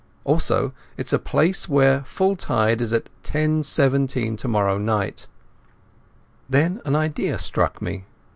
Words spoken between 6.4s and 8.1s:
Then an idea struck me.